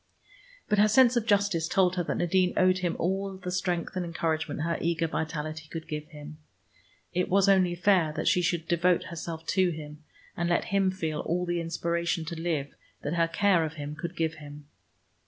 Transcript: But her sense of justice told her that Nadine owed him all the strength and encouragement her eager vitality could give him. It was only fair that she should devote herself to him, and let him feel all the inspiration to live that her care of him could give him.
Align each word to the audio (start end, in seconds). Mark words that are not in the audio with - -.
But 0.67 0.79
her 0.79 0.87
sense 0.87 1.15
of 1.15 1.27
justice 1.27 1.67
told 1.67 1.95
her 1.95 2.03
that 2.05 2.17
Nadine 2.17 2.55
owed 2.57 2.79
him 2.79 2.95
all 2.97 3.37
the 3.37 3.51
strength 3.51 3.95
and 3.95 4.03
encouragement 4.03 4.61
her 4.63 4.79
eager 4.81 5.05
vitality 5.05 5.67
could 5.69 5.87
give 5.87 6.07
him. 6.07 6.39
It 7.13 7.29
was 7.29 7.47
only 7.47 7.75
fair 7.75 8.11
that 8.13 8.27
she 8.27 8.41
should 8.41 8.67
devote 8.67 9.03
herself 9.03 9.45
to 9.45 9.69
him, 9.69 10.03
and 10.35 10.49
let 10.49 10.65
him 10.73 10.89
feel 10.89 11.19
all 11.19 11.45
the 11.45 11.61
inspiration 11.61 12.25
to 12.25 12.41
live 12.41 12.73
that 13.03 13.13
her 13.13 13.27
care 13.27 13.63
of 13.63 13.73
him 13.73 13.95
could 13.95 14.17
give 14.17 14.33
him. 14.41 14.65